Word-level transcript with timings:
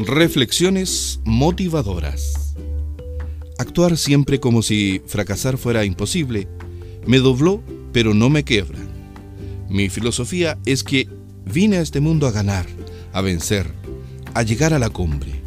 Reflexiones 0.00 1.18
motivadoras. 1.24 2.54
Actuar 3.58 3.96
siempre 3.96 4.38
como 4.38 4.62
si 4.62 5.02
fracasar 5.04 5.58
fuera 5.58 5.84
imposible 5.84 6.46
me 7.04 7.18
dobló, 7.18 7.64
pero 7.92 8.14
no 8.14 8.30
me 8.30 8.44
quiebra. 8.44 8.78
Mi 9.68 9.88
filosofía 9.88 10.56
es 10.66 10.84
que 10.84 11.08
vine 11.44 11.78
a 11.78 11.80
este 11.80 11.98
mundo 11.98 12.28
a 12.28 12.30
ganar, 12.30 12.64
a 13.12 13.22
vencer, 13.22 13.72
a 14.34 14.44
llegar 14.44 14.72
a 14.72 14.78
la 14.78 14.88
cumbre. 14.88 15.42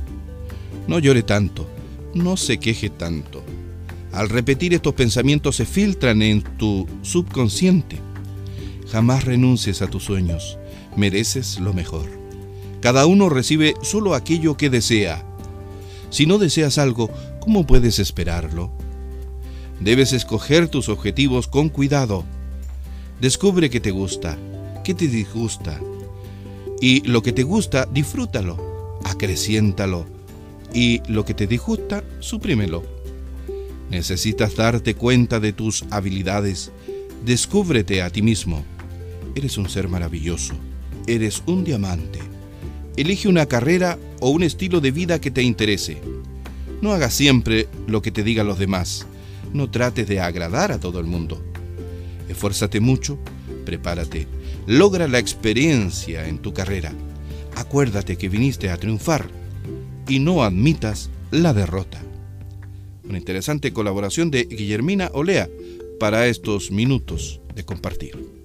No 0.85 0.99
llore 0.99 1.23
tanto, 1.23 1.65
no 2.13 2.35
se 2.35 2.57
queje 2.57 2.89
tanto. 2.89 3.45
Al 4.11 4.27
repetir 4.27 4.73
estos 4.73 4.95
pensamientos 4.95 5.55
se 5.55 5.65
filtran 5.65 6.21
en 6.21 6.41
tu 6.57 6.89
subconsciente. 7.03 7.99
Jamás 8.91 9.23
renuncies 9.23 9.81
a 9.81 9.87
tus 9.87 10.03
sueños, 10.03 10.57
mereces 10.97 11.57
lo 11.57 11.73
mejor. 11.73 12.20
Cada 12.81 13.05
uno 13.05 13.29
recibe 13.29 13.75
solo 13.83 14.15
aquello 14.15 14.57
que 14.57 14.71
desea. 14.71 15.23
Si 16.09 16.25
no 16.25 16.39
deseas 16.39 16.79
algo, 16.79 17.11
¿cómo 17.39 17.65
puedes 17.67 17.99
esperarlo? 17.99 18.71
Debes 19.79 20.13
escoger 20.13 20.67
tus 20.67 20.89
objetivos 20.89 21.47
con 21.47 21.69
cuidado. 21.69 22.25
Descubre 23.21 23.69
qué 23.69 23.79
te 23.79 23.91
gusta, 23.91 24.35
qué 24.83 24.95
te 24.95 25.07
disgusta. 25.07 25.79
Y 26.81 27.07
lo 27.07 27.21
que 27.21 27.31
te 27.31 27.43
gusta, 27.43 27.87
disfrútalo, 27.91 28.99
acreciéntalo. 29.03 30.07
Y 30.73 31.01
lo 31.07 31.23
que 31.23 31.35
te 31.35 31.45
disgusta, 31.45 32.03
suprímelo. 32.19 32.83
Necesitas 33.91 34.55
darte 34.55 34.95
cuenta 34.95 35.39
de 35.39 35.53
tus 35.53 35.85
habilidades. 35.91 36.71
Descúbrete 37.23 38.01
a 38.01 38.09
ti 38.09 38.23
mismo. 38.23 38.65
Eres 39.35 39.59
un 39.59 39.69
ser 39.69 39.87
maravilloso. 39.87 40.55
Eres 41.05 41.43
un 41.45 41.63
diamante. 41.63 42.40
Elige 42.97 43.27
una 43.27 43.45
carrera 43.45 43.97
o 44.19 44.29
un 44.29 44.43
estilo 44.43 44.81
de 44.81 44.91
vida 44.91 45.21
que 45.21 45.31
te 45.31 45.43
interese. 45.43 45.97
No 46.81 46.91
hagas 46.91 47.13
siempre 47.13 47.67
lo 47.87 48.01
que 48.01 48.11
te 48.11 48.23
digan 48.23 48.47
los 48.47 48.59
demás. 48.59 49.07
No 49.53 49.69
trates 49.69 50.07
de 50.07 50.19
agradar 50.19 50.71
a 50.71 50.79
todo 50.79 50.99
el 50.99 51.05
mundo. 51.05 51.41
Esfuérzate 52.27 52.79
mucho, 52.79 53.17
prepárate, 53.65 54.27
logra 54.67 55.07
la 55.07 55.19
experiencia 55.19 56.27
en 56.27 56.39
tu 56.39 56.53
carrera. 56.53 56.93
Acuérdate 57.55 58.17
que 58.17 58.29
viniste 58.29 58.69
a 58.69 58.77
triunfar 58.77 59.29
y 60.07 60.19
no 60.19 60.43
admitas 60.43 61.09
la 61.31 61.53
derrota. 61.53 62.01
Una 63.07 63.17
interesante 63.17 63.73
colaboración 63.73 64.31
de 64.31 64.45
Guillermina 64.45 65.09
Olea 65.13 65.49
para 65.99 66.27
estos 66.27 66.71
minutos 66.71 67.41
de 67.55 67.63
compartir. 67.63 68.40